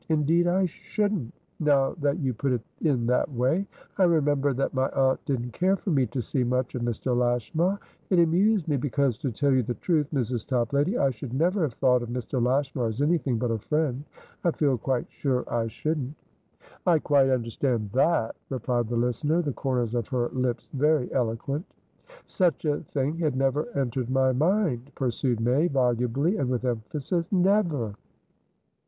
Indeed, 0.09 0.47
I 0.47 0.65
shouldn't! 0.65 1.31
Now 1.59 1.91
that 1.99 2.17
you 2.17 2.33
put 2.33 2.53
it 2.53 2.61
in 2.81 3.05
that 3.05 3.31
way. 3.31 3.67
I 3.99 4.05
remember 4.05 4.51
that 4.51 4.73
my 4.73 4.89
aunt 4.89 5.23
didn't 5.25 5.53
care 5.53 5.75
for 5.75 5.91
me 5.91 6.07
to 6.07 6.23
see 6.23 6.43
much 6.43 6.73
of 6.73 6.81
Mr. 6.81 7.15
Lashmar. 7.15 7.77
It 8.09 8.17
amused 8.17 8.67
me, 8.67 8.77
because, 8.77 9.19
to 9.19 9.31
tell 9.31 9.51
you 9.51 9.61
the 9.61 9.75
truth, 9.75 10.07
Mrs. 10.11 10.47
Toplady, 10.47 10.97
I 10.97 11.11
should 11.11 11.35
never 11.35 11.61
have 11.61 11.75
thought 11.75 12.01
of 12.01 12.09
Mr. 12.09 12.41
Lashmar 12.43 12.87
as 12.87 12.99
anything 13.03 13.37
but 13.37 13.51
a 13.51 13.59
friend. 13.59 14.03
I 14.43 14.49
feel 14.49 14.75
quite 14.75 15.05
sure 15.07 15.43
I 15.47 15.67
shouldn't." 15.67 16.15
"I 16.87 16.97
quite 16.97 17.29
understand 17.29 17.91
that," 17.91 18.35
replied 18.49 18.87
the 18.89 18.97
listener, 18.97 19.43
the 19.43 19.53
corners 19.53 19.93
of 19.93 20.07
her 20.07 20.29
lips 20.29 20.67
very 20.73 21.13
eloquent. 21.13 21.63
"Such 22.25 22.65
a 22.65 22.79
thing 22.79 23.17
had 23.19 23.35
never 23.35 23.67
entered 23.79 24.09
my 24.09 24.31
mind," 24.31 24.93
pursued 24.95 25.39
May, 25.39 25.67
volubly 25.67 26.37
and 26.37 26.49
with 26.49 26.65
emphasis. 26.65 27.31
"Never!" 27.31 27.93